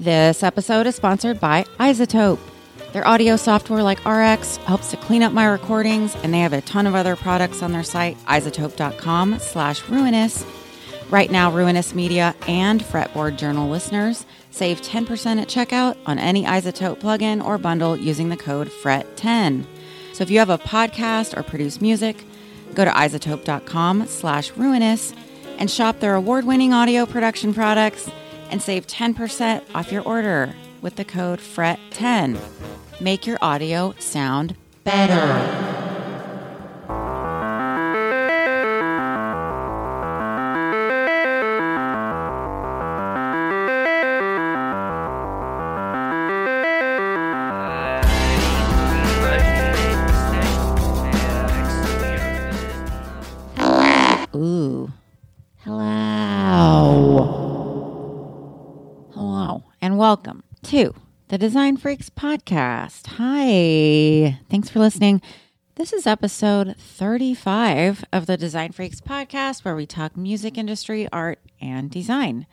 [0.00, 2.40] This episode is sponsored by iZotope.
[2.92, 6.60] Their audio software like RX helps to clean up my recordings, and they have a
[6.62, 10.44] ton of other products on their site, izotope.com/slash ruinous.
[11.10, 16.98] Right now, Ruinous Media and Fretboard Journal listeners save 10% at checkout on any iZotope
[16.98, 19.64] plugin or bundle using the code FRET10.
[20.12, 22.24] So if you have a podcast or produce music,
[22.74, 25.14] go to izotope.com slash ruinous
[25.58, 28.10] and shop their award-winning audio production products
[28.50, 32.38] and save 10% off your order with the code FRET10.
[33.00, 35.73] Make your audio sound better.
[61.34, 63.08] The Design Freaks podcast.
[63.18, 64.38] Hi.
[64.48, 65.20] Thanks for listening.
[65.74, 71.40] This is episode 35 of the Design Freaks podcast, where we talk music industry, art,
[71.60, 72.46] and design.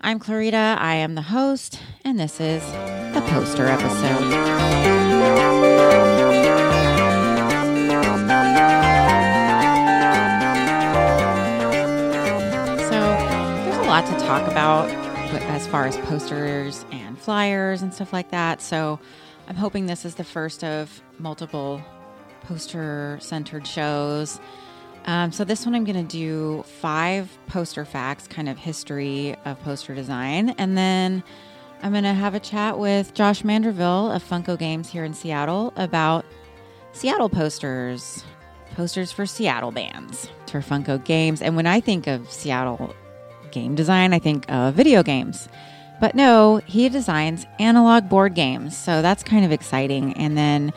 [0.00, 0.76] I'm Clarita.
[0.80, 2.64] I am the host, and this is
[3.14, 4.18] the poster episode.
[12.82, 12.98] So
[13.62, 15.11] there's a lot to talk about
[15.62, 18.60] as far as posters and flyers and stuff like that.
[18.60, 18.98] So
[19.46, 21.80] I'm hoping this is the first of multiple
[22.40, 24.40] poster centered shows.
[25.04, 29.60] Um, so this one I'm going to do five poster facts, kind of history of
[29.60, 31.22] poster design, and then
[31.80, 35.72] I'm going to have a chat with Josh Manderville of Funko Games here in Seattle
[35.76, 36.24] about
[36.92, 38.24] Seattle posters,
[38.74, 41.40] posters for Seattle bands for Funko Games.
[41.40, 42.96] And when I think of Seattle
[43.52, 45.48] game design, I think of video games.
[46.00, 48.76] But no, he designs analog board games.
[48.76, 50.14] So that's kind of exciting.
[50.14, 50.72] And then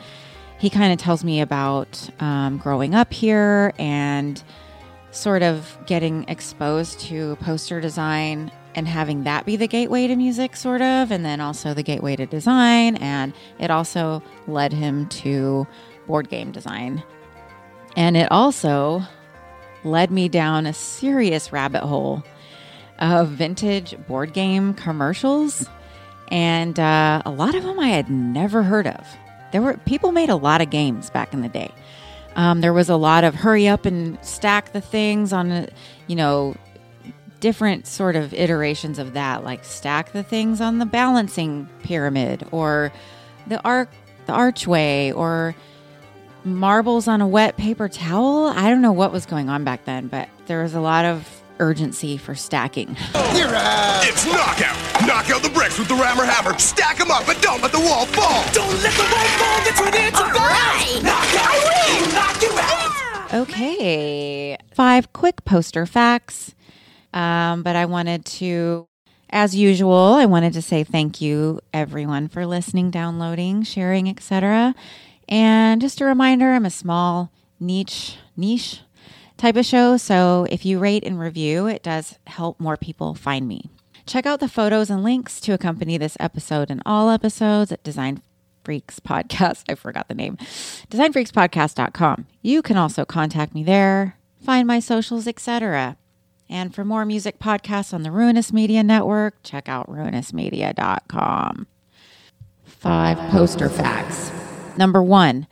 [0.58, 4.40] he kind of tells me about um, growing up here and
[5.10, 10.54] sort of getting exposed to poster design and having that be the gateway to music,
[10.54, 12.96] sort of, and then also the gateway to design.
[12.96, 15.66] And it also led him to
[16.06, 17.02] board game design.
[17.96, 19.02] And it also
[19.82, 22.22] led me down a serious rabbit hole
[22.98, 25.68] of vintage board game commercials.
[26.28, 29.06] And uh, a lot of them I had never heard of.
[29.52, 31.72] There were people made a lot of games back in the day.
[32.34, 35.68] Um, there was a lot of hurry up and stack the things on,
[36.06, 36.54] you know,
[37.40, 42.92] different sort of iterations of that, like stack the things on the balancing pyramid or
[43.46, 43.88] the arc,
[44.26, 45.54] the archway, or
[46.44, 48.46] marbles on a wet paper towel.
[48.46, 51.26] I don't know what was going on back then, but there was a lot of
[51.58, 52.96] urgency for stacking.
[53.34, 54.00] You're out.
[54.04, 54.76] It's knockout.
[55.06, 56.58] Knock out the bricks with the rammer hammer.
[56.58, 58.44] Stack them up and don't let the wall fall.
[58.52, 59.58] Don't let the wall fall.
[59.64, 60.40] That's what it's All about.
[60.40, 61.00] right.
[61.02, 61.46] Knockout.
[61.48, 62.14] I win.
[62.14, 62.92] Knock you out.
[63.34, 66.54] Okay, five quick poster facts.
[67.12, 68.86] Um, but I wanted to,
[69.30, 74.74] as usual, I wanted to say thank you everyone for listening, downloading, sharing, etc.
[75.28, 78.82] And just a reminder, I'm a small niche niche
[79.36, 83.46] type of show, so if you rate and review, it does help more people find
[83.46, 83.70] me.
[84.06, 88.22] Check out the photos and links to accompany this episode and all episodes at Design
[88.64, 89.64] Freaks Podcast.
[89.68, 90.36] I forgot the name.
[90.90, 92.26] DesignFreaksPodcast.com.
[92.42, 95.96] You can also contact me there, find my socials, etc.
[96.48, 101.66] And for more music podcasts on the Ruinous Media Network, check out ruinousmedia.com.
[102.64, 104.30] Five poster facts.
[104.76, 105.46] Number one,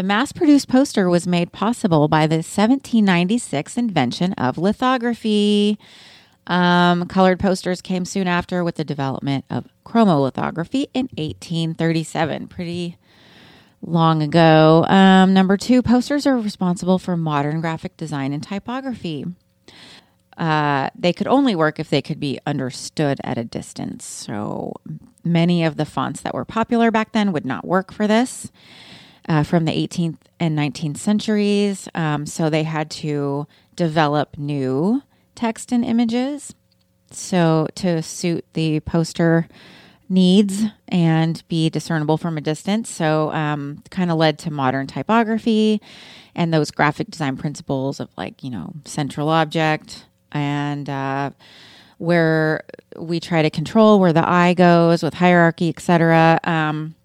[0.00, 5.78] the mass produced poster was made possible by the 1796 invention of lithography.
[6.46, 12.48] Um, colored posters came soon after with the development of chromolithography in 1837.
[12.48, 12.96] Pretty
[13.82, 14.86] long ago.
[14.88, 19.26] Um, number two, posters are responsible for modern graphic design and typography.
[20.38, 24.06] Uh, they could only work if they could be understood at a distance.
[24.06, 24.72] So
[25.22, 28.50] many of the fonts that were popular back then would not work for this
[29.28, 31.88] uh, from the 18th and 19th centuries.
[31.94, 33.46] Um, so they had to
[33.76, 35.02] develop new
[35.34, 36.54] text and images.
[37.10, 39.48] So to suit the poster
[40.10, 42.90] needs and be discernible from a distance.
[42.90, 45.80] So, um, kind of led to modern typography
[46.34, 51.30] and those graphic design principles of like, you know, central object and uh,
[51.98, 52.64] where
[52.96, 56.40] we try to control where the eye goes with hierarchy, etc.
[56.44, 56.96] Um,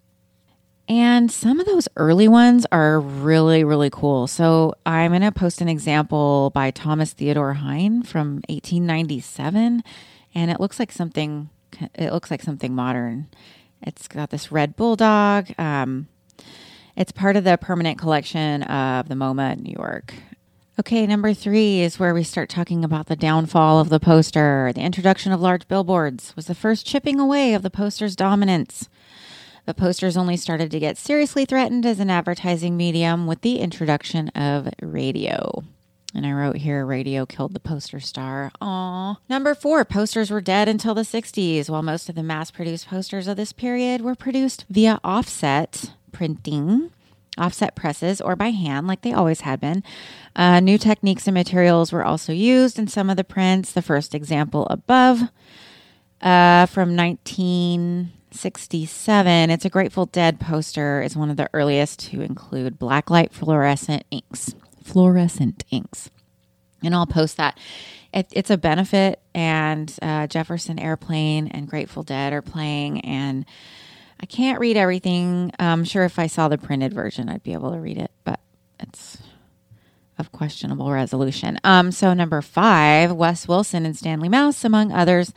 [0.88, 4.28] and some of those early ones are really, really cool.
[4.28, 9.84] So I'm going to post an example by Thomas Theodore Hein from 1897,
[10.36, 11.50] and it looks like something.
[11.96, 13.28] It looks like something modern.
[13.82, 15.54] It's got this red bulldog.
[15.60, 16.08] Um,
[16.96, 20.14] it's part of the permanent collection of the MoMA in New York.
[20.80, 24.72] Okay, number three is where we start talking about the downfall of the poster.
[24.74, 28.90] The introduction of large billboards was the first chipping away of the poster's dominance.
[29.66, 34.30] The posters only started to get seriously threatened as an advertising medium with the introduction
[34.30, 35.64] of radio.
[36.14, 38.52] And I wrote here, radio killed the poster star.
[38.62, 39.18] Aw.
[39.28, 43.28] Number four, posters were dead until the 60s, while most of the mass produced posters
[43.28, 46.92] of this period were produced via offset printing,
[47.38, 49.84] offset presses, or by hand, like they always had been.
[50.36, 53.74] Uh, new techniques and materials were also used in some of the prints.
[53.74, 55.24] The first example above
[56.22, 56.96] uh, from
[58.36, 64.04] 1967, it's a Grateful Dead poster, is one of the earliest to include blacklight fluorescent
[64.12, 64.54] inks
[64.84, 66.10] fluorescent inks.
[66.84, 67.58] And I'll post that.
[68.14, 73.46] It, it's a benefit, and uh, Jefferson Airplane and Grateful Dead are playing, and
[74.20, 75.52] I can't read everything.
[75.58, 78.42] I'm sure if I saw the printed version, I'd be able to read it, but
[78.82, 79.18] it's
[80.18, 81.58] of questionable resolution.
[81.64, 85.34] Um, so number five, Wes Wilson and Stanley Mouse, among others,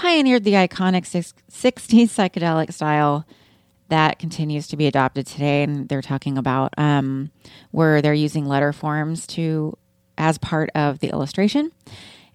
[0.00, 3.26] pioneered the iconic 60s psychedelic style
[3.90, 7.30] that continues to be adopted today, and they're talking about um,
[7.70, 9.76] where they're using letter forms to
[10.16, 11.70] as part of the illustration.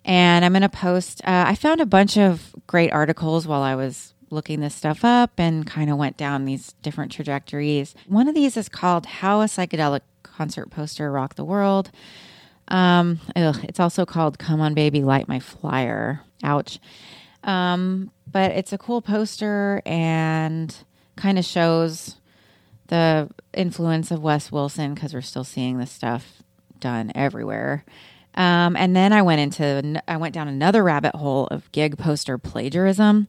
[0.03, 1.21] And I'm going to post.
[1.25, 5.31] Uh, I found a bunch of great articles while I was looking this stuff up
[5.39, 7.95] and kind of went down these different trajectories.
[8.05, 11.89] One of these is called "How a Psychedelic Concert Poster Rocked the World."
[12.67, 16.77] Um, ugh, it's also called "Come on, Baby, Light My Flyer." Ouch.
[17.45, 20.75] Um, but it's a cool poster and
[21.15, 22.17] kind of shows
[22.87, 26.43] the influence of Wes Wilson because we're still seeing this stuff
[26.79, 27.85] done everywhere.
[28.35, 32.37] Um, and then I went into I went down another rabbit hole of gig poster
[32.37, 33.27] plagiarism.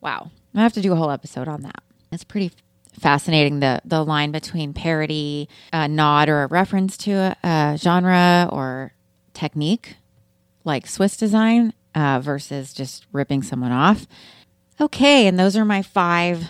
[0.00, 1.82] Wow, I have to do a whole episode on that.
[2.12, 2.52] It's pretty
[2.98, 8.48] fascinating the the line between parody, a nod, or a reference to a, a genre
[8.52, 8.92] or
[9.34, 9.96] technique,
[10.64, 14.06] like Swiss design, uh, versus just ripping someone off.
[14.80, 16.44] Okay, and those are my five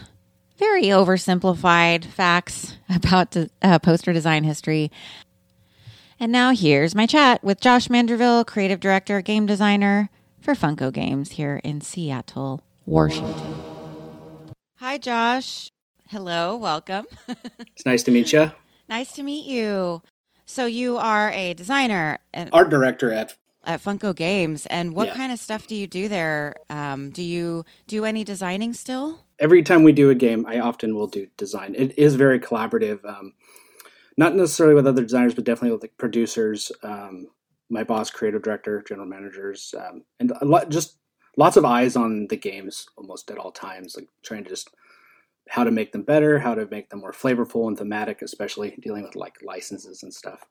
[0.59, 4.91] very oversimplified facts about uh, poster design history.
[6.19, 10.11] And now here's my chat with Josh Manderville, creative director, game designer
[10.41, 13.63] for Funko Games here in Seattle, Washington.
[14.77, 15.71] Hi, Josh.
[16.09, 17.07] Hello, welcome.
[17.59, 18.51] it's nice to meet you.
[18.89, 20.01] Nice to meet you.
[20.45, 25.15] So you are a designer, and art director at at Funko Games, and what Yeah.
[25.15, 26.57] kind of stuff do you do there?
[26.71, 29.21] Um, do you do any designing still?
[29.39, 31.75] every time we do a game, I often will do design.
[31.77, 33.35] It is very collaborative, um,
[34.17, 37.27] not necessarily with other designers, but definitely with like producers, um,
[37.69, 40.97] my boss, creative director, general managers, um, and a lot, just
[41.37, 44.71] lots of eyes on the games almost at all times, like trying to just
[45.49, 49.05] how to make them better, how to make them more flavorful and thematic, especially dealing
[49.05, 50.45] with like licenses and stuff.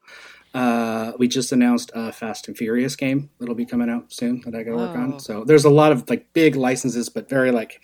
[0.54, 4.56] Uh, we just announced a Fast and Furious game that'll be coming out soon that
[4.56, 5.00] I got to work Oh.
[5.02, 5.20] on.
[5.20, 7.82] So there's a lot of like big licenses, but very like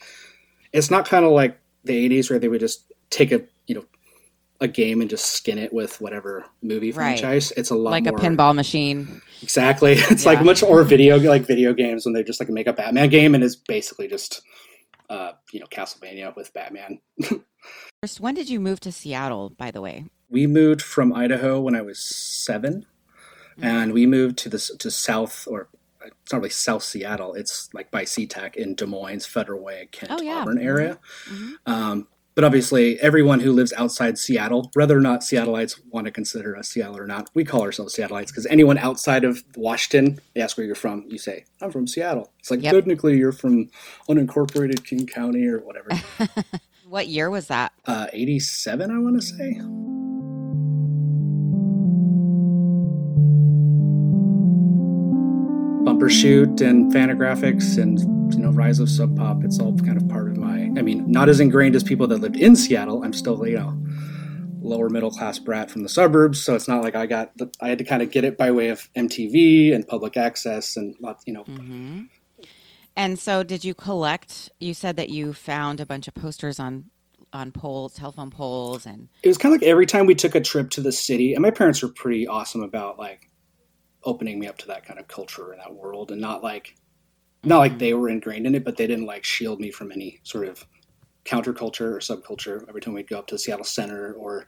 [0.71, 3.85] it's not kind of like the 80s where they would just take a you know
[4.61, 7.19] a game and just skin it with whatever movie Right.
[7.19, 9.19] franchise it's a lot like more a pinball machine.
[9.41, 10.33] exactly it's Yeah.
[10.33, 13.33] like much or video like video games when they just like make a batman game
[13.35, 14.43] and it's basically just
[15.11, 16.99] uh you know castlevania with batman
[18.01, 19.51] First, when did you move to Seattle?
[19.51, 22.85] By the way, we moved from idaho when i was 7
[23.57, 23.65] Mm-hmm.
[23.65, 25.67] and we moved to this to south or
[26.05, 30.09] it's not really south seattle it's like by seatac in des moines federal way kent
[30.15, 30.39] Oh, yeah.
[30.39, 30.97] auburn area
[31.29, 31.51] Mhm.
[31.65, 36.55] Um, but obviously, everyone who lives outside Seattle, whether or not Seattleites want to consider
[36.57, 40.57] us Seattle or not, we call ourselves Seattleites because anyone outside of Washington, they ask
[40.57, 42.31] where you're from, you say, I'm from Seattle.
[42.39, 42.73] It's like, Yep.
[42.73, 43.69] technically, you're from
[44.09, 45.89] unincorporated King County or whatever.
[46.87, 47.73] what year was that?
[47.85, 49.59] uh, 87, I want to say.
[55.83, 57.97] Bumbershoot and Fantagraphics and
[58.35, 59.43] you know Rise of Sub Pop.
[59.43, 60.63] It's all kind of part of my.
[60.77, 63.03] I mean, not as ingrained as people that lived in Seattle.
[63.03, 63.77] I'm still you know
[64.61, 67.37] lower middle class brat from the suburbs, so it's not like I got.
[67.37, 70.77] The, I had to kind of get it by way of MTV and public access
[70.77, 71.23] and lots.
[71.27, 72.03] You know, Mm-hmm.
[72.95, 74.49] And so, did you collect?
[74.59, 76.85] You said that you found a bunch of posters on
[77.33, 80.41] on poles, telephone poles, and it was kind of like every time we took a
[80.41, 83.29] trip to the city, and my parents were pretty awesome about like
[84.03, 86.75] opening me up to that kind of culture and that world, and not like
[87.43, 90.19] not like they were ingrained in it, but they didn't like shield me from any
[90.23, 90.65] sort of
[91.25, 92.67] counterculture or subculture.
[92.67, 94.45] Every time we'd go up to the Seattle Center or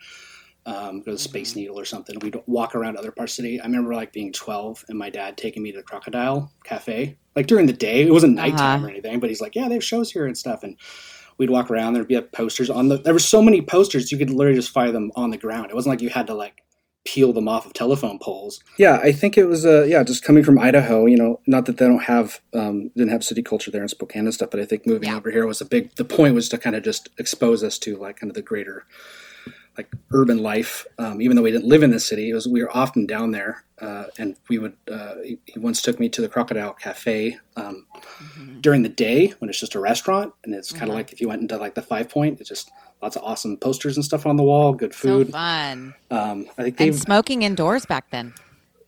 [0.65, 3.62] um, go to Space Needle or something, we'd walk around other parts of the city.
[3.62, 7.47] I remember like being 12 and my dad taking me to the Crocodile Cafe, like
[7.47, 8.01] during the day.
[8.03, 8.88] It wasn't nighttime Uh-huh.
[8.88, 10.63] or anything, but he's like, yeah, they have shows here and stuff.
[10.63, 10.77] And
[11.38, 11.93] we'd walk around.
[11.93, 12.97] There'd be posters on the.
[12.97, 15.69] There were so many posters you could literally just find them on the ground.
[15.69, 16.62] It wasn't like you had to like
[17.05, 18.63] peel them off of telephone poles.
[18.77, 19.65] Yeah, I think it was.
[19.65, 21.05] Uh, yeah, just coming from Idaho.
[21.05, 24.25] You know, not that they don't have um, didn't have city culture there in Spokane
[24.25, 25.17] and stuff, but I think moving Yeah.
[25.17, 25.95] over here was a big.
[25.95, 28.86] The point was to kind of just expose us to like kind of the greater
[29.77, 30.86] like urban life.
[31.00, 33.31] Um, even though we didn't live in the city, it was we were often down
[33.31, 34.75] there, uh, and we would.
[34.90, 37.86] Uh, he he once took me to the Crocodile Cafe um,
[38.62, 41.28] during the day when it's just a restaurant, and it's kind of like if you
[41.28, 42.72] went into like the Five Point, it's just
[43.02, 45.94] lots of awesome posters and stuff on the wall, good food so fun.
[46.12, 46.88] um, I think they.
[46.88, 48.34] And smoking indoors back then.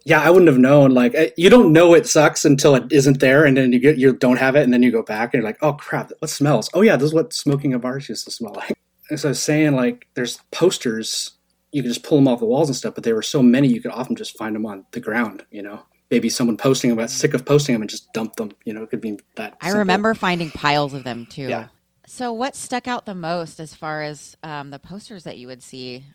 [0.06, 0.92] Yeah, I wouldn't have known.
[0.92, 3.98] Like, eh, you don't know it sucks until it isn't there, and then you get
[3.98, 6.30] you don't have it, and then you go back and you're like, oh crap, what
[6.30, 6.70] smells?
[6.74, 8.78] Oh yeah, this is what smoking a bar used to smell like.
[9.12, 11.34] As I was saying, like, there's posters
[11.76, 13.68] you could just pull them off the walls and stuff, but there were so many
[13.68, 15.46] you could often just find them on the ground.
[15.52, 18.54] You know, maybe someone posting them, got sick of posting them, and just dumped them.
[18.64, 19.58] You know, it could be that.
[19.60, 19.80] I simple.
[19.80, 21.50] remember finding piles of them too.
[21.50, 21.68] Yeah.
[22.08, 25.62] So, what stuck out the most as far as um, the posters that you would
[25.62, 26.06] see?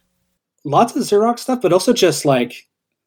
[0.64, 2.66] lots of Xerox stuff, but also just like,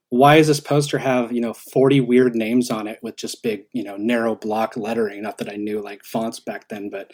[0.09, 3.65] why does this poster have you know forty weird names on it with just big
[3.71, 5.23] you know narrow block lettering?
[5.23, 7.11] Not that I knew like fonts back then, but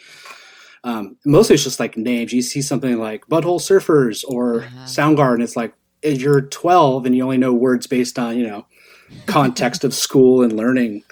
[0.84, 2.32] um, mostly it's just like names.
[2.32, 4.84] You see something like Butthole Surfers or Uh-huh.
[4.86, 5.42] Soundgarden.
[5.42, 8.66] It's like if you're twelve and you only know words based on you know
[9.26, 11.02] context of school and learning.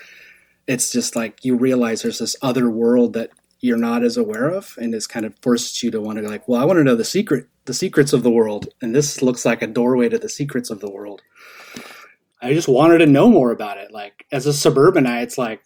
[0.66, 4.74] It's just like you realize there's this other world that you're not as aware of,
[4.80, 6.84] and it's kind of forces you to want to be like, well, I want to
[6.84, 10.18] know the secret, the secrets of the world, and this looks like a doorway to
[10.18, 11.22] the secrets of the world.
[12.40, 13.90] I just wanted to know more about it.
[13.90, 15.62] Like as a suburbanite, it's like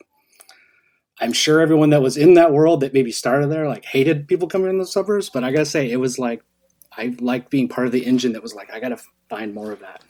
[1.22, 4.48] I'm sure everyone that was in that world that maybe started there like hated people
[4.48, 6.42] coming in the suburbs, but I gotta say it was like
[6.96, 8.98] I liked being part of the engine that was like I gotta
[9.30, 10.02] find more of that.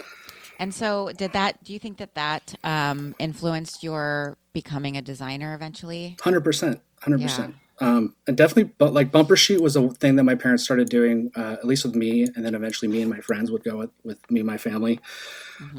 [0.59, 1.63] And so, did that?
[1.65, 6.17] Do you think that that um, influenced your becoming a designer eventually?
[6.23, 7.57] Hundred percent, hundred percent.
[7.81, 11.57] Um, and definitely, but like Bumbershoot was a thing that my parents started doing, uh,
[11.59, 14.31] at least with me, and then eventually me and my friends would go with, with
[14.31, 15.01] me and my family.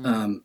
[0.03, 0.43] Um,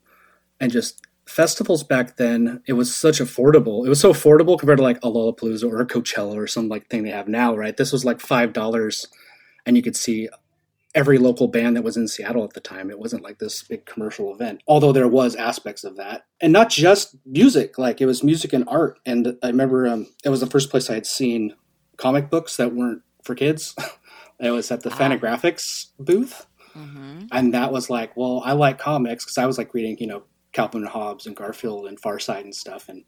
[0.60, 3.84] and just festivals back then, it was such affordable.
[3.86, 6.88] It was so affordable compared to like a Lollapalooza or a Coachella or some like
[6.88, 7.76] thing they have now, right?
[7.76, 9.06] This was like five dollars,
[9.66, 10.28] and you could see
[10.94, 12.90] every local band that was in Seattle at the time.
[12.90, 16.70] It wasn't like this big commercial event, although there was aspects of that, and not
[16.70, 17.78] just music.
[17.78, 18.98] Like it was music and art.
[19.06, 21.54] And I remember um, it was the first place I had seen
[21.98, 23.74] comic books that weren't for kids.
[24.40, 24.96] it was at the Ah.
[24.96, 27.26] Fantagraphics booth, Mm-hmm.
[27.32, 30.22] and that was like, well, I like comics because I was like reading, you know,
[30.52, 33.04] Calvin and Hobbes and Garfield and Far Side and stuff, and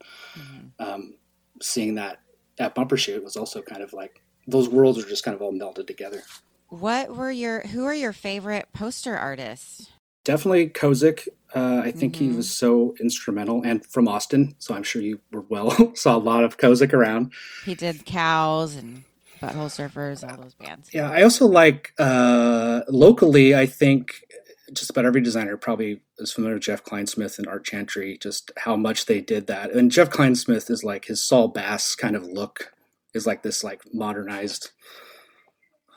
[0.78, 1.14] um,
[1.62, 2.20] seeing that
[2.58, 5.86] at Bumbershoot was also kind of like those worlds are just kind of all melded
[5.86, 6.22] together.
[6.68, 7.60] What were your?
[7.68, 9.88] Who are your favorite poster artists?
[10.22, 11.26] definitely Kozik.
[11.54, 12.36] Uh, I think he Mhm.
[12.36, 16.44] was so instrumental, and from Austin, so I'm sure you were well saw a lot
[16.44, 17.32] of Kozik around.
[17.64, 19.04] He did Cows and
[19.42, 20.90] Butthole Surfers, all those bands.
[20.92, 23.54] Yeah, I also like uh, locally.
[23.56, 24.22] I think
[24.72, 28.18] just about every designer probably is familiar with Jeff Kleinsmith and Art Chantry.
[28.18, 32.16] Just how much they did that, and Jeff Kleinsmith is like his Saul Bass kind
[32.16, 32.72] of look
[33.14, 34.70] is like this like modernized.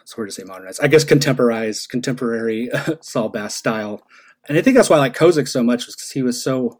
[0.01, 0.81] It's hard to say modernized.
[0.83, 2.69] I guess contemporized, contemporary
[3.01, 4.01] Saul Bass style,
[4.47, 6.79] and I think that's why I like Kozik so much was because he was so.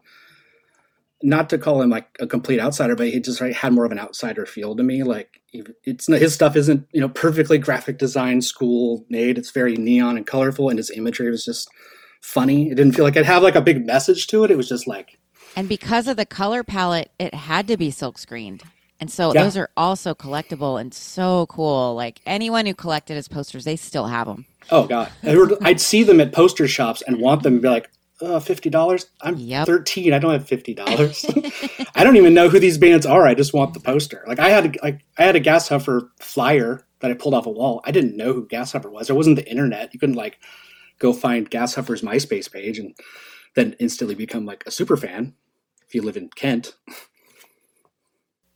[1.22, 3.92] Not to call him like a complete outsider, but he just like, had more of
[3.92, 5.02] an outsider feel to me.
[5.04, 5.40] Like
[5.84, 9.38] it's his stuff isn't you know perfectly graphic design school made.
[9.38, 11.68] It's very neon and colorful, and his imagery was just
[12.22, 12.70] funny.
[12.70, 14.50] It didn't feel like it had like a big message to it.
[14.50, 15.18] It was just like
[15.56, 18.62] And because of the color palette, it had to be silk screened.
[19.00, 19.42] And so Yeah.
[19.44, 21.94] those are also collectible and so cool.
[21.94, 24.46] Like anyone who collected his posters, they still have them.
[24.70, 27.90] oh god, I'd see them at poster shops and want them and be like.
[28.20, 29.06] Uh, fifty dollars.
[29.20, 29.66] I'm Yep.
[29.66, 30.12] thirteen.
[30.12, 31.24] I don't have fifty dollars.
[31.96, 33.26] I don't even know who these bands are.
[33.26, 34.24] I just want the poster.
[34.26, 37.46] Like I had, a, like I had a Gas Huffer flyer that I pulled off
[37.46, 37.82] a wall.
[37.84, 39.08] I didn't know who Gas Huffer was.
[39.08, 39.92] There wasn't the internet.
[39.92, 40.38] You couldn't like
[41.00, 42.94] go find Gas Huffer's MySpace page and
[43.54, 45.34] then instantly become like a super fan
[45.86, 46.76] if you live in Kent.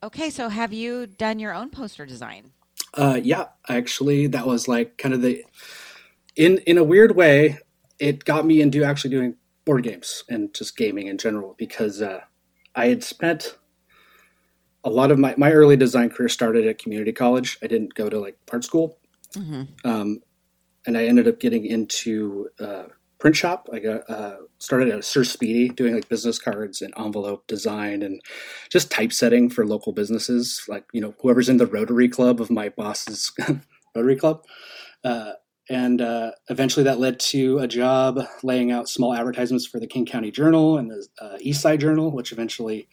[0.02, 2.52] Okay, so have you done your own poster design?
[2.94, 5.44] Uh, yeah, actually, that was like kind of the
[6.36, 7.58] in in a weird way.
[7.98, 9.34] It got me into actually doing
[9.68, 12.20] board games and just gaming in general because uh,
[12.74, 13.58] I had spent
[14.82, 17.58] a lot of my, my early design career started at community college.
[17.62, 18.98] I didn't go to like art school.
[19.84, 20.22] Um,
[20.86, 22.84] and I ended up getting into uh,
[23.18, 23.68] print shop.
[23.70, 28.22] I got uh, started at Sir Speedy doing like business cards and envelope design and
[28.70, 30.64] just typesetting for local businesses.
[30.66, 33.30] Like, you know, whoever's in the Rotary Club of my boss's
[33.94, 34.46] Rotary Club.
[35.04, 35.32] Uh,
[35.68, 40.06] and uh, eventually that led to a job laying out small advertisements for the King
[40.06, 42.88] County Journal and the uh, East Side Journal, which eventually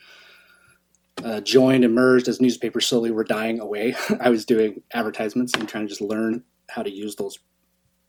[1.23, 3.95] uh, joined and merged as newspapers slowly were dying away.
[4.19, 7.39] I was doing advertisements and trying to just learn how to use those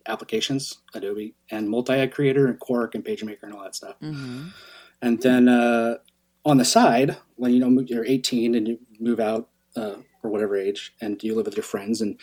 [0.08, 3.96] applications, Adobe and Multi-Ad Creator and Quark and PageMaker and all that stuff.
[4.00, 4.48] Mm-hmm.
[5.02, 5.96] And then uh,
[6.44, 10.56] on the side, when you know you're 18 and you move out uh, or whatever
[10.56, 12.18] age, and you live with your friends and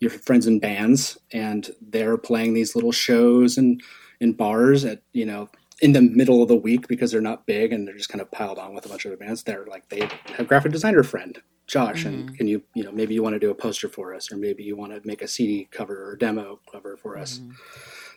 [0.00, 3.80] your friends in bands, and they're playing these little shows and
[4.20, 5.48] in bars at you know
[5.80, 8.30] in the middle of the week because they're not big and they're just kind of
[8.30, 9.42] piled on with a bunch of bands.
[9.42, 13.22] They're like they have graphic designer friend Josh, and can you you know maybe you
[13.22, 15.68] want to do a poster for us, or maybe you want to make a CD
[15.70, 17.40] cover or demo cover for us.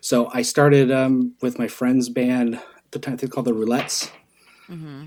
[0.02, 3.16] So I started um, with my friend's band at the time.
[3.18, 4.10] They called the Roulettes.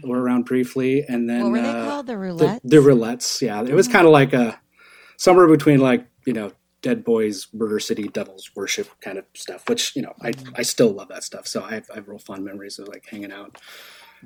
[0.05, 2.07] Were around briefly, and then What were they uh, called?
[2.07, 3.43] The the, the Roulettes.
[3.43, 4.61] Yeah, it was kind of like a
[5.17, 6.53] somewhere between like you know
[6.83, 9.69] Dead Boys, Murder City, Devil's Worship kind of stuff.
[9.69, 11.47] Which you know I I still love that stuff.
[11.47, 13.59] So I have, I have real fond memories of like hanging out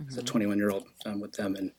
[0.09, 1.73] as a 21 year old um, with them and.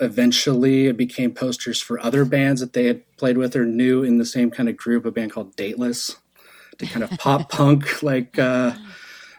[0.00, 4.18] Eventually, it became posters for other bands that they had played with or knew in
[4.18, 5.04] the same kind of group.
[5.04, 6.14] A band called Dateless,
[6.78, 8.74] to kind of pop punk like uh,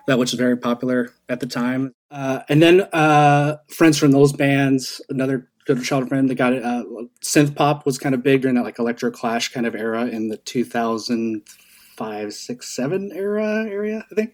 [0.07, 1.93] that, which was very popular at the time.
[2.11, 6.63] Uh, and then uh, friends from those bands, another good childhood friend that got it.
[6.63, 6.83] Uh,
[7.21, 10.29] synth pop was kind of big during that like electro clash kind of era in
[10.29, 14.33] the 2005, six, seven era area, I think.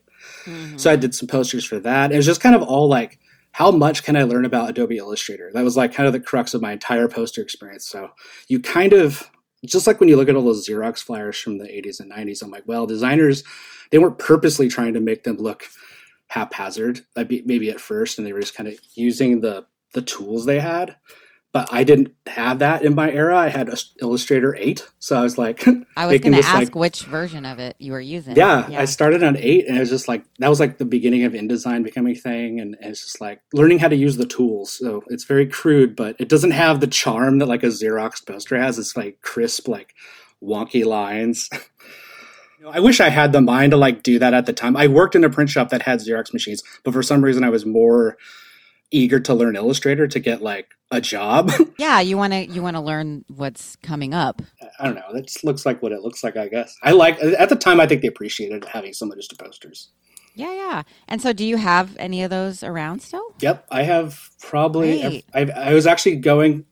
[0.77, 2.11] So I did some posters for that.
[2.11, 3.19] It was just kind of all like,
[3.51, 5.51] how much can I learn about Adobe Illustrator?
[5.53, 7.87] That was like kind of the crux of my entire poster experience.
[7.87, 8.11] So
[8.47, 9.29] you kind of
[9.65, 12.43] just like when you look at all those Xerox flyers from the 80s and 90s,
[12.43, 13.43] I'm like, well, designers,
[13.91, 15.65] they weren't purposely trying to make them look
[16.27, 20.59] haphazard, maybe at first, and they were just kind of using the the tools they
[20.59, 20.95] had.
[21.55, 23.37] But I didn't have that in my era.
[23.37, 25.65] I had Illustrator 8, so I was like,
[25.95, 28.35] I was going to ask like, which version of it you were using.
[28.67, 31.23] yeah, I started on eight, and it was just like that was like the beginning
[31.23, 34.25] of InDesign becoming a thing, and, and it's just like learning how to use the
[34.25, 34.69] tools.
[34.71, 38.59] So it's very crude, but it doesn't have the charm that like a Xerox poster
[38.59, 38.77] has.
[38.77, 39.95] It's like crisp, like
[40.43, 41.49] wonky lines.
[42.59, 44.77] You know, I wish I had the mind to like do that at the time.
[44.77, 47.49] I worked in a print shop that had Xerox machines, but for some reason I
[47.49, 48.17] was more
[48.91, 51.51] eager to learn Illustrator to get like a job.
[51.77, 54.41] Yeah, you want to you want to learn what's coming up.
[54.79, 55.11] I don't know.
[55.11, 56.37] That just looks like what it looks like.
[56.37, 57.81] I guess I like at the time.
[57.81, 59.89] I think they appreciated having some of just the posters.
[60.35, 60.83] Yeah, yeah.
[61.09, 63.35] And so, do you have any of those around still?
[63.39, 65.23] Yep, I have probably.
[65.33, 66.65] I, I was actually going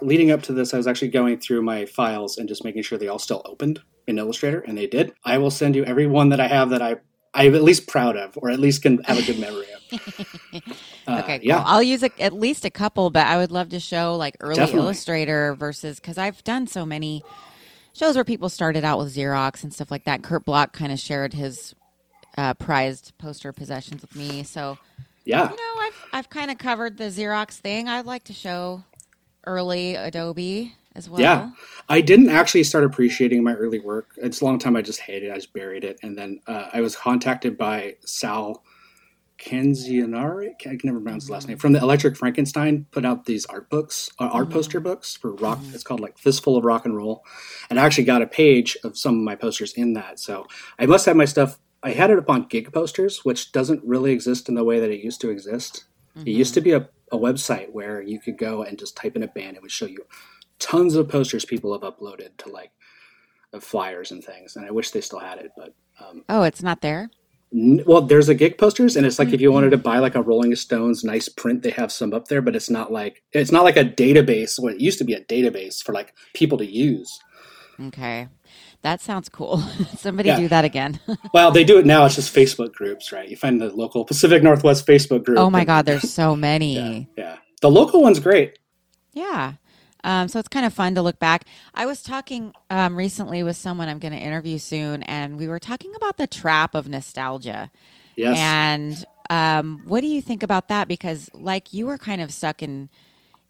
[0.00, 0.72] leading up to this.
[0.72, 3.80] I was actually going through my files and just making sure they all still opened
[4.06, 5.12] in Illustrator, and they did.
[5.24, 6.96] I will send you every one that I have that I
[7.34, 9.77] I'm at least proud of, or at least can have a good memory of.
[9.92, 11.46] Uh, Okay, cool.
[11.46, 14.36] yeah, I'll use a, at least a couple, but I would love to show like
[14.40, 14.82] early Definitely.
[14.82, 17.22] Illustrator versus because I've done so many
[17.94, 20.22] shows where people started out with Xerox and stuff like that.
[20.22, 21.74] Kurt Block kind of shared his
[22.36, 24.76] uh, prized poster possessions with me, so
[25.24, 25.50] yeah.
[25.50, 27.88] you know I've I've kind of covered the Xerox thing.
[27.88, 28.84] I'd like to show
[29.44, 31.20] early Adobe as well.
[31.20, 31.50] Yeah,
[31.88, 34.10] I didn't actually start appreciating my early work.
[34.18, 35.30] It's a long time I just hated.
[35.30, 35.32] it.
[35.32, 38.62] I just buried it, and then uh, I was contacted by Sal
[39.38, 40.50] Canzonieri.
[40.60, 41.58] I can never pronounce his last name.
[41.58, 45.60] From the Electric Frankenstein, put out these art books, uh, art poster books for rock.
[45.72, 47.24] It's called like Fistful of Rock and Roll,
[47.70, 50.18] and I actually got a page of some of my posters in that.
[50.20, 50.46] So
[50.78, 51.58] I must have my stuff.
[51.82, 54.90] I had it up on Gig Posters, which doesn't really exist in the way that
[54.90, 55.84] it used to exist.
[56.16, 59.22] It used to be a, a website where you could go and just type in
[59.22, 59.56] a band.
[59.56, 60.04] It would show you
[60.58, 62.72] tons of posters people have uploaded to like
[63.52, 64.56] of flyers and things.
[64.56, 67.10] And I wish they still had it, but um, Oh, it's not there.
[67.50, 69.84] Well, there's a gig posters, and it's like if you wanted to mm-hmm.
[69.84, 72.92] buy like a Rolling Stones nice print, they have some up there, but it's not
[72.92, 74.58] like it's not like a database.
[74.62, 77.20] What it used to be a database for like people to use.
[77.80, 78.28] Okay,
[78.82, 79.58] that sounds cool.
[79.96, 80.38] Somebody Yeah.
[80.40, 81.00] do that again.
[81.34, 82.04] Well, they do it now.
[82.06, 83.28] It's just Facebook groups, right?
[83.28, 85.38] You find the local Pacific Northwest Facebook group.
[85.38, 86.74] oh my and- God, there's so many.
[86.74, 87.36] Yeah, yeah.
[87.60, 88.58] The local one's great.
[89.12, 89.54] Yeah.
[90.08, 91.44] Um, so it's kind of fun to look back.
[91.74, 95.58] I was talking um, recently with someone I'm going to interview soon, and we were
[95.58, 97.70] talking about the trap of nostalgia.
[98.16, 98.38] Yes.
[98.38, 100.88] And um, what do you think about that?
[100.88, 102.88] Because like you were kind of stuck in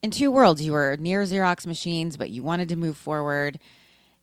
[0.02, 0.60] in two worlds.
[0.60, 3.60] You were near Xerox machines, but you wanted to move forward.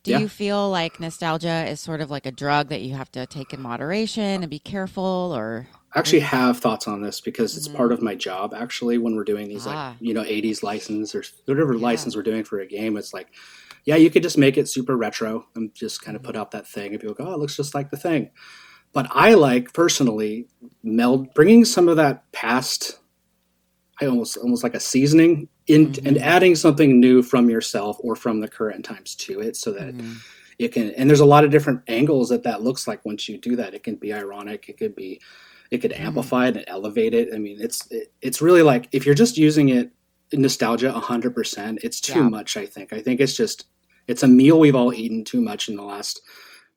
[0.02, 0.18] Do Yeah.
[0.18, 3.52] you feel like nostalgia is sort of like a drug that you have to take
[3.54, 8.02] in moderation and be careful, or actually have thoughts on this because it's part of
[8.02, 8.54] my job.
[8.54, 9.90] Actually, when we're doing these Ah.
[9.90, 13.28] like you know '80s license or whatever license we're doing for a game, it's like,
[13.84, 16.66] yeah, you could just make it super retro and just kind of put out that
[16.68, 18.30] thing, and people go, oh, it looks just like the thing.
[18.92, 20.48] But I like personally
[20.82, 22.98] meld bringing some of that past,
[24.00, 28.40] I almost almost like a seasoning in and adding something new from yourself or from
[28.40, 30.16] the current times to it, so that Mhm.
[30.58, 33.36] it can and there's a lot of different angles that that looks like once you
[33.38, 35.20] do that it can be ironic it could be
[35.70, 39.04] it could amplify it and elevate it i mean it's it, it's really like if
[39.06, 39.90] you're just using it
[40.32, 42.28] in nostalgia 100% it's too Yeah.
[42.28, 43.66] much i think i think it's just
[44.06, 46.20] it's a meal we've all eaten too much in the last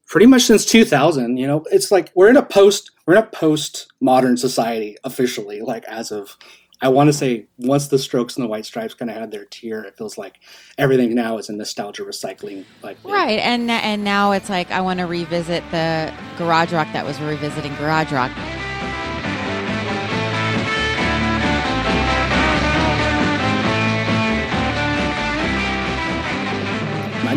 [0.08, 3.28] pretty much since 2000 you know it's like we're in a post we're in a
[3.28, 6.36] post modern society officially like as of
[6.82, 9.46] i want to say once the strokes and the white stripes kind of had their
[9.46, 10.40] tier it feels like
[10.80, 12.98] everything now is a nostalgia recycling like.
[13.04, 17.20] Right, and and now it's like I want to revisit the Garage Rock that was
[17.20, 18.32] revisiting Garage Rock.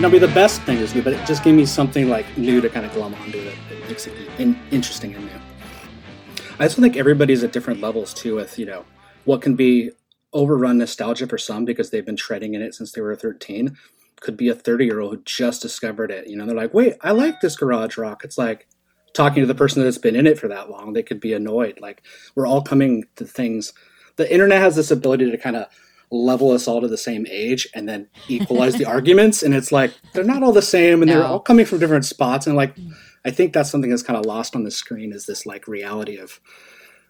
[0.02, 2.26] Might not be the best thing to do, but it just gave me something like
[2.36, 3.54] new to kind of glom onto it.
[3.70, 5.40] It makes it in, interesting and new.
[6.58, 8.84] I also think everybody's at different levels too, with you know
[9.26, 9.92] what can be
[10.32, 13.76] overrun nostalgia for some because they've been treading in it since they were 13.
[14.20, 16.26] Could be a 30 year old who just discovered it.
[16.26, 18.24] You know, they're like, wait, I like this garage rock.
[18.24, 18.66] It's like
[19.14, 20.94] talking to the person that's been in it for that long.
[20.94, 21.78] They could be annoyed.
[21.80, 22.02] Like
[22.34, 23.72] we're all coming to things.
[24.16, 25.68] The internet has this ability to kind of
[26.12, 29.92] level us all to the same age and then equalize the arguments and it's like
[30.12, 32.76] they're not all the same and they're all coming from different spots and like
[33.24, 36.18] i think that's something that's kind of lost on the screen is this like reality
[36.18, 36.38] of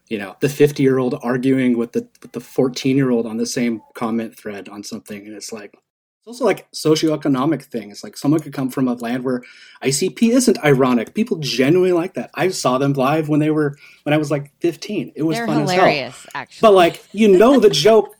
[0.09, 3.38] you know the 50 year old arguing with the with the 14 year old on
[3.38, 5.75] the same comment thread on something and it's like
[6.19, 9.43] it's also like socioeconomic things like someone could come from a land where
[9.83, 11.15] icp isn't ironic.
[11.15, 12.31] People genuinely like that.
[12.35, 15.47] I saw them live when they were when i was like 15 it was They're
[15.49, 15.81] fun as hell.
[15.81, 16.61] hilarious, actually.
[16.65, 18.15] but like you know the joke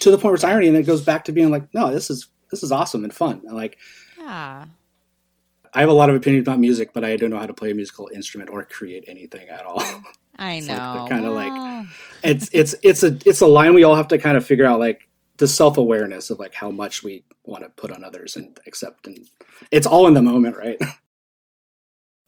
[0.00, 2.10] to the point where it's irony and it goes back to being like no this
[2.10, 3.42] is this is awesome and fun.
[3.46, 3.78] And, like
[4.18, 4.66] yeah,
[5.74, 7.70] i have a lot of opinions about music but i don't know how to play
[7.70, 9.82] a musical instrument or create anything at all.
[10.38, 11.06] I like know.
[11.08, 11.86] kinda like- Well,
[12.22, 14.78] it's it's it's a it's a line we all have to kind of figure out
[14.80, 15.08] like
[15.38, 19.18] the self-awareness of like how much we want to put on others and accept and
[19.70, 20.78] it's all in the moment right?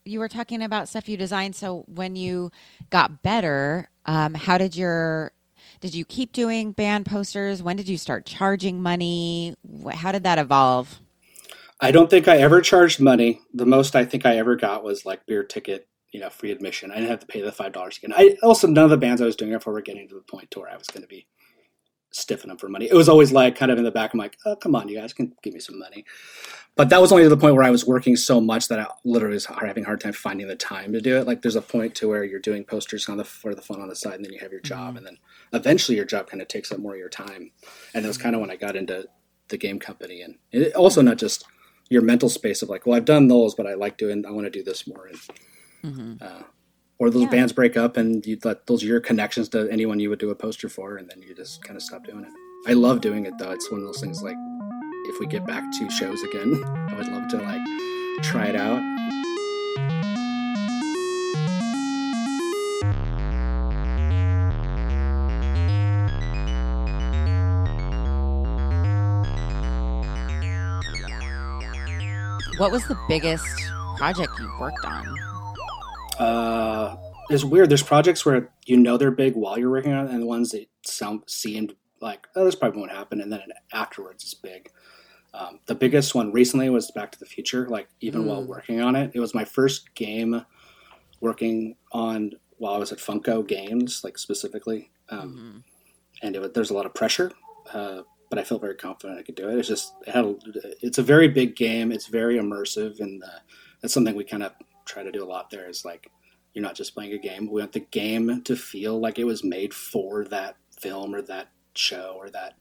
[0.07, 1.55] You were talking about stuff you designed.
[1.55, 2.51] So when you
[2.89, 5.33] got better, um, how did your
[5.81, 7.63] did you keep doing band posters?
[7.63, 9.55] When did you start charging money?
[9.93, 11.01] How did that evolve?
[11.81, 13.41] I don't think I ever charged money.
[13.55, 16.91] The most I think I ever got was like beer ticket, you know, free admission.
[16.91, 18.13] I didn't have to pay the five dollars again.
[18.15, 20.21] I also none of the bands I was doing it for were getting to the
[20.21, 21.27] point to where I was going to be
[22.13, 22.87] stiffing them for money.
[22.91, 24.13] It was always like kind of in the back.
[24.13, 26.05] I'm like, oh come on, you guys can give me some money.
[26.77, 28.87] But that was only to the point where I was working so much that I
[29.05, 31.27] literally was having a hard time finding the time to do it.
[31.27, 33.89] Like there's a point to where you're doing posters on the for the fun on
[33.89, 35.19] the side, and then you have your job, and then
[35.53, 37.51] eventually your job kind of takes up more of your time.
[37.93, 39.09] And that was kind of when I got into
[39.49, 41.45] the game company, and it, also not just
[41.91, 44.47] your mental space of like, well, I've done those, but I like doing, I want
[44.47, 45.09] to do this more.
[45.83, 46.43] And, uh,
[47.01, 47.31] or those Yeah.
[47.31, 50.31] bands break up and you let those are your connections to anyone you would do
[50.31, 52.31] a poster for, and then you just kind of stop doing it.
[52.71, 53.51] I love doing it though.
[53.51, 54.37] It's one of those things like,
[55.11, 57.61] if we get back to shows again, I would love to like
[58.23, 58.81] try it out.
[72.57, 73.45] What was the biggest
[73.97, 75.19] project you worked on?
[76.19, 76.97] Uh,
[77.31, 77.69] it's weird.
[77.69, 80.51] There's projects where you know they're big while you're working on it, and the ones
[80.51, 83.41] that sound seemed like oh, this probably won't happen, and then
[83.73, 84.71] afterwards it's big.
[85.33, 87.69] Um, the biggest one recently was Back to the Future.
[87.69, 88.47] Like even while Mm.
[88.49, 90.45] working on it, it was my first game
[91.21, 94.91] working on while I was at Funko Games, like specifically.
[95.09, 95.65] Um,
[96.23, 97.33] and it, there's a lot of pressure,
[97.73, 99.59] uh, but I felt very confident I could do it.
[99.59, 100.37] It's just it had a,
[100.83, 101.91] it's a very big game.
[101.93, 103.39] It's very immersive, and uh,
[103.81, 104.53] that's something we kind of
[104.85, 105.51] try to do a lot.
[105.51, 106.11] There is like
[106.55, 107.51] you're not just playing a game.
[107.51, 111.49] We want the game to feel like it was made for that film or that
[111.75, 112.55] show or that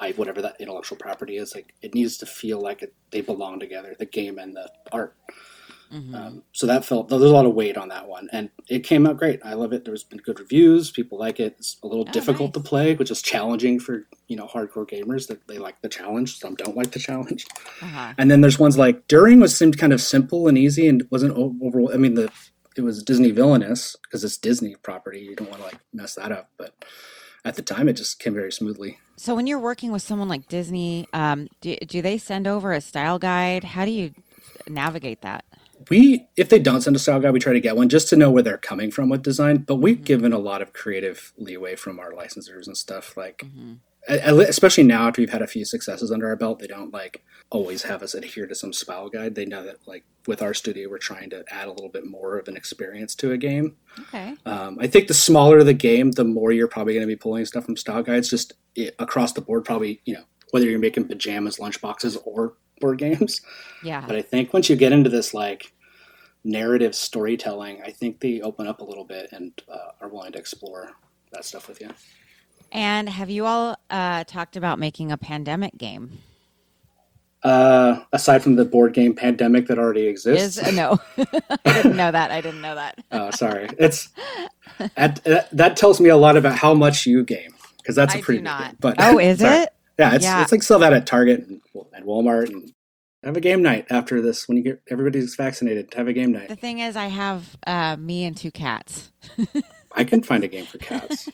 [0.00, 1.54] I whatever that intellectual property is.
[1.54, 5.14] Like it needs to feel like it, they belong together, the game and the art.
[5.92, 6.14] Mhm.
[6.14, 9.06] Um, so that felt there's a lot of weight on that one, and it came
[9.06, 9.40] out great.
[9.42, 9.86] I love it.
[9.86, 10.90] There's been good reviews.
[10.90, 11.54] People like it.
[11.58, 12.62] It's a little Oh, difficult nice.
[12.62, 16.38] to play, which is challenging for you know hardcore gamers that they like the challenge.
[16.38, 17.46] Some don't like the challenge.
[17.80, 18.12] Uh-huh.
[18.18, 21.38] And then there's ones like During was seemed kind of simple and easy and wasn't
[21.38, 21.90] o- over.
[21.90, 22.30] I mean the
[22.76, 25.20] it was Disney villainous because it's Disney property.
[25.20, 26.74] You don't want to like mess that up, but
[27.48, 28.98] at the time it just came very smoothly.
[29.16, 32.80] So when you're working with someone like Disney, um, do, do they send over a
[32.80, 33.64] style guide?
[33.64, 34.12] How do you
[34.68, 35.44] navigate that?
[35.90, 38.16] we if they don't send a style guide, we try to get one just to
[38.16, 39.58] know where they're coming from with design.
[39.58, 43.16] But we've given a lot of creative leeway from our licensors and stuff.
[43.16, 46.92] Like, a- especially now after we've had a few successes under our belt, they don't
[46.92, 49.34] like always have us adhere to some style guide.
[49.34, 52.38] They know that like with our studio, we're trying to add a little bit more
[52.38, 53.76] of an experience to a game.
[54.00, 54.34] Okay.
[54.46, 57.44] Um, I think the smaller the game, the more you're probably going to be pulling
[57.44, 59.64] stuff from style guides, just i across the board.
[59.64, 63.40] Probably, you know, whether you're making pajamas, lunchboxes, or board games.
[63.82, 64.04] Yeah.
[64.06, 65.72] But I think once you get into this like
[66.44, 70.38] narrative storytelling, I think they open up a little bit and uh, are willing to
[70.38, 70.92] explore
[71.32, 71.90] that stuff with you.
[72.72, 76.18] And have you all uh, talked about making a pandemic game?
[77.44, 82.10] Uh, aside from the board game pandemic that already exists, Is no, I didn't know
[82.10, 82.32] that.
[82.32, 82.98] I didn't know that.
[83.12, 84.08] oh, sorry, it's
[84.96, 88.18] that, that that tells me a lot about how much you game because that's a
[88.18, 88.62] I pretty not.
[88.64, 88.76] game.
[88.80, 89.62] But Oh, is sorry.
[89.62, 89.68] it?
[90.00, 90.42] Yeah, it's Yeah.
[90.42, 91.60] it's like sell that at Target and,
[91.94, 92.72] and Walmart and
[93.22, 95.94] have a game night after this when you get everybody's vaccinated.
[95.94, 96.48] Have a game night.
[96.48, 99.12] The thing is, I have uh, me and two cats.
[99.92, 101.28] I can find a game for cats.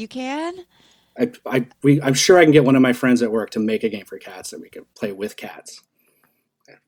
[0.00, 0.64] You can?
[1.18, 3.58] I, I, we, I'm sure I can get one of my friends at work to
[3.58, 5.82] make a game for cats that we can play with cats.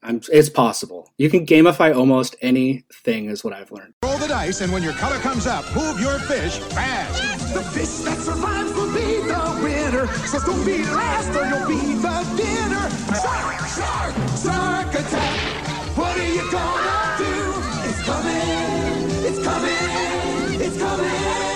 [0.02, 1.12] I'm, it's possible.
[1.18, 3.92] You can gamify almost anything, is what I've learned.
[4.02, 7.52] Roll the dice, and when your color comes up, move your fish fast.
[7.52, 10.06] The fish that survives will be the winner.
[10.28, 12.88] So don't be last or you'll be the dinner.
[13.20, 15.98] Shark, shark, shark attack.
[15.98, 17.34] What are you gonna do?
[17.90, 21.51] It's coming, it's coming, it's coming.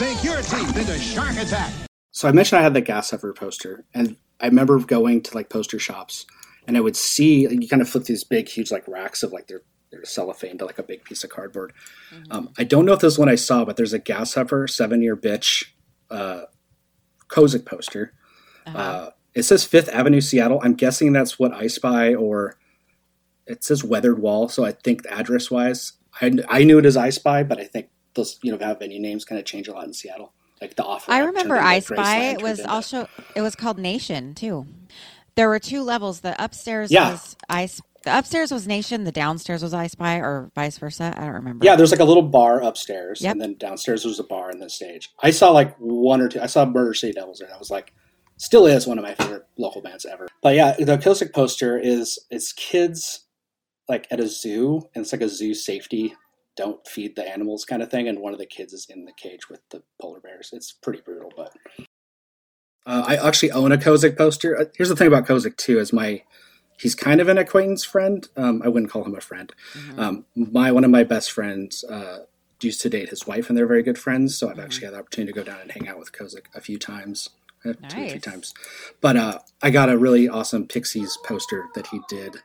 [0.00, 1.70] Sink your teeth into Shark Attack.
[2.10, 5.50] So I mentioned I had the Gas Huffer poster, and I remember going to like
[5.50, 6.24] poster shops,
[6.66, 9.48] and I would see you kind of flip these big, huge like racks of like
[9.48, 9.60] their
[9.90, 11.74] their cellophane to like a big piece of cardboard.
[12.30, 14.70] Um, I don't know if this is one I saw, but there's a Gas Huffer
[14.70, 15.66] seven year bitch
[16.10, 16.44] uh,
[17.28, 18.14] Kozik poster.
[18.64, 20.62] uh it says Fifth Avenue, Seattle.
[20.64, 22.56] I'm guessing that's what I Spy or
[23.46, 24.48] it says Weathered Wall.
[24.48, 27.90] So I think address wise, I, I knew it as I Spy, but I think
[28.14, 30.32] those you know have venue names kind of change a lot in Seattle.
[30.60, 31.10] Like the offer.
[31.10, 32.30] I remember I Spy.
[32.32, 34.66] It was also it was called Nation too.
[35.34, 36.20] There were two levels.
[36.20, 37.12] The upstairs Yeah.
[37.12, 37.68] was I.
[38.02, 39.04] The upstairs was Nation.
[39.04, 41.14] The downstairs was I Spy, or vice versa.
[41.16, 41.64] I don't remember.
[41.64, 43.32] Yeah, there's like a little bar upstairs, Yep.
[43.32, 45.10] and then downstairs was a bar and then stage.
[45.22, 46.40] I saw like one or two.
[46.40, 47.48] I saw Murder City Devils there.
[47.48, 47.92] and I was like,
[48.38, 50.28] still is one of my favorite local bands ever.
[50.42, 53.20] But yeah, the Kozik poster is it's kids
[53.88, 56.14] like at a zoo, and it's like a zoo safety,
[56.56, 58.08] don't feed the animals kind of thing.
[58.08, 60.50] And one of the kids is in the cage with the polar bears.
[60.52, 61.54] It's pretty brutal, but.
[62.86, 64.58] Uh, I actually own a Kozik poster.
[64.58, 66.22] Uh, Here's the thing about Kozik too: is my
[66.80, 68.26] he's kind of an acquaintance friend.
[68.36, 69.52] Um, I wouldn't call him a friend.
[69.98, 72.20] Um, my one of my best friends uh,
[72.60, 74.36] used to date his wife, and they're very good friends.
[74.36, 76.60] So I've actually had the opportunity to go down and hang out with Kozik a
[76.60, 77.30] few times,
[77.64, 78.54] uh, two or three times.
[79.00, 82.36] But uh, I got a really awesome Pixies poster that he did.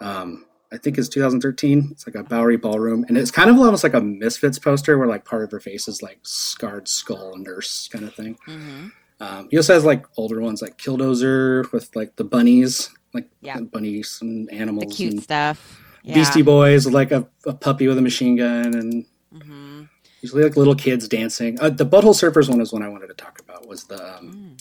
[0.00, 1.88] Um, I think it's 2013.
[1.92, 5.08] It's like a Bowery Ballroom, and it's kind of almost like a Misfits poster, where
[5.08, 8.36] like part of her face is like scarred skull nurse kind of thing.
[8.44, 8.88] hmm
[9.20, 13.58] Um, he also has like older ones like Killdozer with like the bunnies, like Yeah.
[13.60, 15.82] bunnies and animals, The cute and stuff.
[16.04, 16.14] Yeah.
[16.14, 19.82] Beastie Boys with like a, a puppy with a machine gun, and hmm
[20.20, 21.58] usually like little kids dancing.
[21.60, 23.66] Uh, the Butthole Surfers one is one I wanted to talk about.
[23.66, 24.56] Was the um,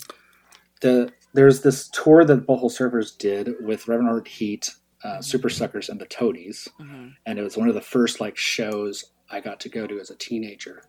[0.82, 6.00] the there's this tour that Butthole Surfers did with Reverend Heat, uh, Super Suckers, and
[6.00, 9.70] the Toadies, hmm and it was one of the first like shows I got to
[9.70, 10.84] go to as a teenager.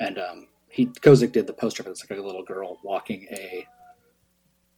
[0.00, 1.92] And um, he Kozik did the poster for it.
[1.92, 3.66] It's like a little girl walking a.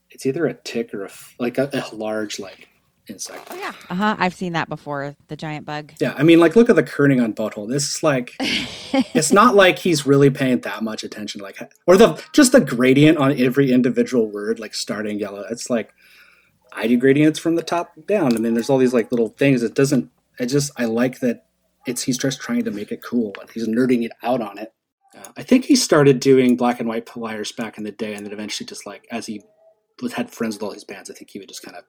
[0.09, 2.67] It's either a tick or a like a, a large like
[3.07, 3.47] insect.
[3.49, 3.73] Oh yeah.
[3.89, 4.15] Uh huh.
[4.19, 5.15] I've seen that before.
[5.27, 5.93] The giant bug.
[5.99, 7.69] Yeah, I mean, like, look at the kerning on Butthole.
[7.69, 12.21] This is like, it's not like he's really paying that much attention, like, or the
[12.33, 15.45] just the gradient on every individual word, like starting yellow.
[15.49, 15.93] It's like
[16.71, 19.63] I do gradients from the top down, and then there's all these like little things.
[19.63, 20.09] It doesn't.
[20.39, 21.45] I just I like that
[21.85, 24.73] it's he's just trying to make it cool, and he's nerding it out on it.
[25.15, 28.25] Uh, I think he started doing black and white flyers back in the day, and
[28.25, 29.41] then eventually, just like as he
[30.01, 31.83] was- had friends with all his bands, I think he would just kind of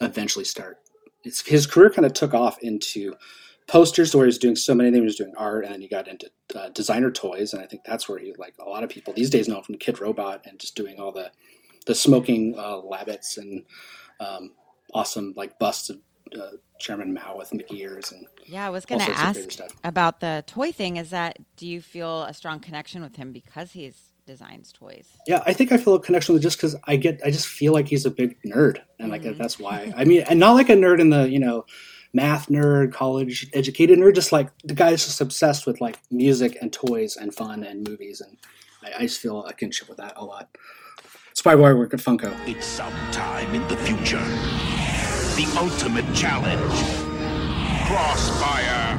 [0.00, 0.78] eventually start.
[1.24, 3.14] It's, his career kind of took off into
[3.66, 5.00] posters where he was doing so many things.
[5.00, 7.82] He was doing art, and then he got into uh, designer toys, and I think
[7.84, 10.46] that's where he like a lot of people these days know him from Kid Robot
[10.46, 11.30] and just doing all the
[11.86, 13.64] the smoking uh, labbits and
[14.20, 14.52] um,
[14.94, 15.98] awesome like busts of
[16.34, 20.44] uh, Chairman Mao with Mickey ears and Yeah, I was going to ask about the
[20.46, 20.96] toy thing.
[20.96, 25.08] Is that do you feel a strong connection with him because he's designs toys?
[25.26, 27.72] Yeah, I think I feel a connection with just because I get, I just feel
[27.72, 29.92] like he's a big nerd, and like that's why.
[29.96, 31.64] I mean, and not like a nerd in the you know,
[32.12, 36.72] math nerd, college educated nerd, just like the guy's just obsessed with like music and
[36.72, 38.36] toys and fun and movies, and
[38.82, 40.48] I, I just feel a kinship with that a lot.
[41.44, 42.34] I work at Funko.
[42.48, 44.24] It's sometime in the future.
[45.36, 46.72] the ultimate challenge.
[47.86, 48.98] Crossfire.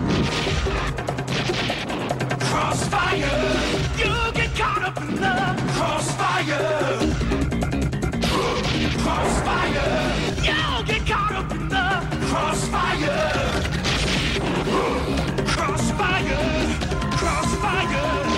[2.39, 3.17] Crossfire.
[3.97, 6.99] You get caught up in the crossfire.
[9.03, 10.13] Crossfire.
[10.47, 11.85] You get caught up in the.
[12.29, 13.63] Crossfire.
[15.47, 16.39] Crossfire.
[17.17, 18.36] Crossfire.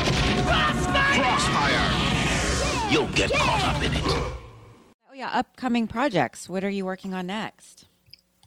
[2.89, 2.91] Crossfire.
[2.91, 4.03] You'll get caught up in it.
[4.05, 6.49] Oh yeah, upcoming projects.
[6.49, 7.85] What are you working on next?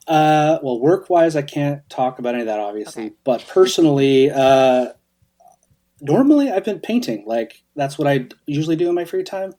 [0.07, 3.05] Uh, well, work wise, I can't talk about any of that, obviously.
[3.07, 3.15] Okay.
[3.23, 4.93] But personally, uh,
[6.01, 7.25] normally I've been painting.
[7.27, 9.55] Like that's what I usually do in my free time.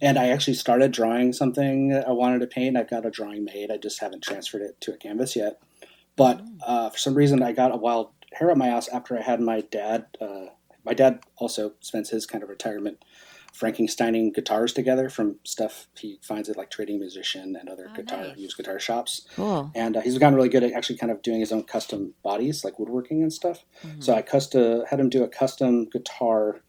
[0.00, 2.76] And I actually started drawing something I wanted to paint.
[2.76, 3.72] I've got a drawing made.
[3.72, 5.60] I just haven't transferred it to a canvas yet.
[6.14, 9.22] But uh, for some reason, I got a wild hair at my house after I
[9.22, 10.06] had my dad.
[10.20, 10.46] Uh,
[10.84, 13.04] my dad also spends his kind of retirement
[13.56, 18.22] Frankensteining guitars together from stuff he finds at like Trading Musician and other Oh, guitar
[18.28, 18.36] nice.
[18.36, 19.26] used guitar shops.
[19.34, 19.70] Cool.
[19.74, 22.64] and uh, he's gotten really good at actually kind of doing his own custom bodies
[22.64, 23.64] like woodworking and stuff.
[24.00, 26.60] So i custom had him do a custom guitar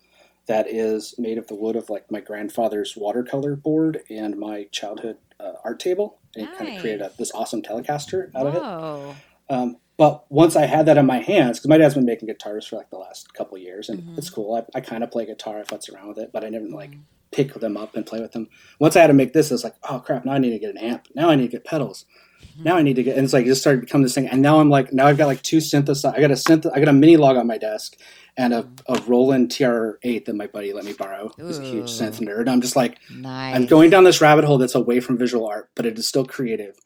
[0.48, 5.18] that is made of the wood of like my grandfather's watercolor board and my childhood
[5.40, 6.18] uh, art table.
[6.36, 9.54] And he kind of created a, this awesome telecaster out of it.
[9.54, 12.66] Um, but once I had that in my hands, because my dad's been making guitars
[12.66, 14.18] for like the last couple of years, and Mm-hmm.
[14.18, 14.56] it's cool.
[14.56, 16.92] I, I kind of play guitar, I futz around with it, but I never like
[17.32, 18.48] pick them up and play with them.
[18.80, 20.26] Once I had to make this, it's like, oh crap!
[20.26, 21.08] Now I need to get an amp.
[21.14, 22.06] Now I need to get pedals.
[22.42, 22.64] Mm-hmm.
[22.64, 24.28] Now I need to get, and it's like it just started becoming this thing.
[24.28, 26.16] And now I'm like, now I've got like two synthesizers.
[26.16, 26.66] I got a synth.
[26.74, 27.98] I got a minilogue on my desk.
[28.38, 31.30] And a, a Roland TR8 that my buddy let me borrow.
[31.36, 32.48] He's a huge synth nerd.
[32.48, 33.54] I'm just like, Nice.
[33.54, 36.24] I'm going down this rabbit hole that's away from visual art, but it is still
[36.26, 36.80] creative.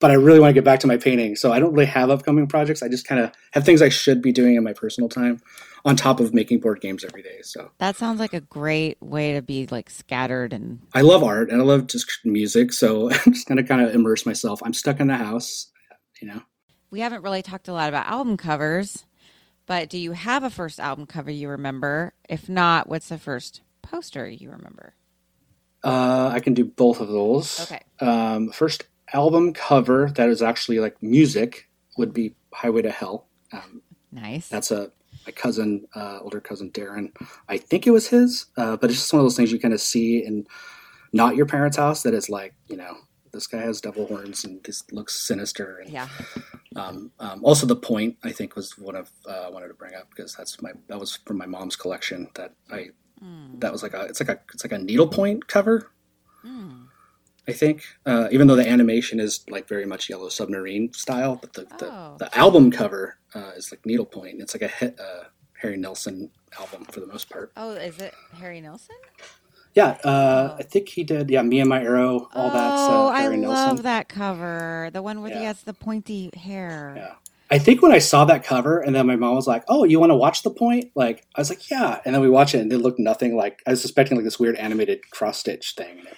[0.00, 2.10] But I really want to get back to my painting, so I don't really have
[2.10, 2.82] upcoming projects.
[2.82, 5.40] I just kind of have things I should be doing in my personal time,
[5.84, 7.40] on top of making board games every day.
[7.42, 11.50] So That sounds like a great way to be like scattered and I love art
[11.50, 14.62] and I love just music, so I'm just gonna kind of immerse myself.
[14.64, 15.70] I'm stuck in the house,
[16.20, 16.42] you know.
[16.90, 19.04] we haven't really talked a lot about album covers,
[19.66, 22.14] but do you have a first album cover you remember?
[22.28, 24.94] If not, what's the first poster you remember?
[25.82, 27.60] Uh, I can do both of those.
[27.60, 27.82] Okay.
[28.00, 33.26] Um, first album cover that is actually like music would be Highway to Hell.
[33.52, 33.82] Um,
[34.14, 34.48] Nice.
[34.48, 34.92] That's a
[35.26, 37.12] my cousin, uh, older cousin Darren.
[37.48, 39.74] I think it was his, uh, but it's just one of those things you kind
[39.74, 40.46] of see in
[41.12, 42.02] not your parents' house.
[42.02, 42.96] That is like, you know,
[43.32, 45.78] this guy has devil horns and this looks sinister.
[45.78, 46.08] And yeah.
[46.76, 50.08] um, um, also, the point I think was what I've uh, wanted to bring up
[50.10, 52.28] because that's my that was from my mom's collection.
[52.34, 52.90] That I
[53.60, 55.90] that was like a it's like a it's like a needlepoint cover.
[57.46, 61.52] I think, uh, even though the animation is like very much Yellow Submarine style, but
[61.52, 62.16] the the, Oh.
[62.18, 64.40] the album cover uh, is like needlepoint.
[64.40, 65.24] It's like a hit, uh,
[65.60, 67.52] Harry Nilsson album for the most part.
[67.56, 68.96] Oh, is it Harry Nilsson?
[69.74, 71.28] Yeah, uh, I think he did.
[71.30, 73.66] Yeah, me and my arrow, all oh, uh, Harry I Nilsson.
[73.68, 74.90] love that cover.
[74.92, 76.94] The one where he has the pointy hair.
[76.96, 77.14] Yeah.
[77.50, 80.00] I think when I saw that cover, and then my mom was like, "Oh, you
[80.00, 82.60] want to watch the point?" Like I was like, "Yeah," and then we watch it,
[82.60, 85.98] and it looked nothing like I was suspecting like this weird animated cross stitch thing.
[85.98, 86.16] And it,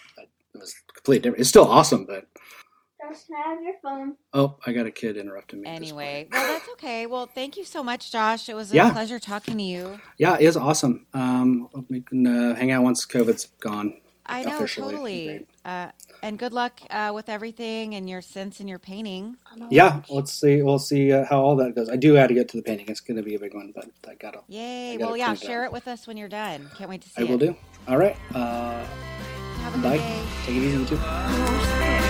[1.07, 1.41] completely different.
[1.41, 2.27] It's still awesome, but
[3.09, 4.17] Just have your phone.
[4.33, 5.69] oh, I got a kid interrupting me.
[5.69, 7.07] Anyway, well, that's okay.
[7.07, 8.49] Well, thank you so much, Josh.
[8.49, 8.91] It was a Yeah.
[8.93, 10.01] pleasure talking to you.
[10.19, 11.07] yeah, it is awesome.
[11.15, 14.01] Um, we can uh, hang out once COVID's gone.
[14.29, 14.91] I know, officially.
[14.93, 15.47] totally.
[15.65, 15.91] Uh,
[16.25, 19.37] and good luck uh, with everything and your sense and your painting.
[19.71, 20.63] Yeah, let's see.
[20.63, 21.89] We'll see uh, how all that goes.
[21.89, 22.89] I do have to get to the painting.
[22.89, 24.41] It's going to be a big one, but I gotta.
[24.49, 24.95] Yay.
[24.95, 25.71] I gotta Well, yeah, clean it share up.
[25.71, 26.69] it with us when you're done.
[26.77, 27.25] Can't wait to see it.
[27.25, 27.31] I it.
[27.31, 27.55] will do.
[27.87, 28.17] All right.
[29.75, 29.99] Bye.
[30.45, 32.06] Take it easy, you too.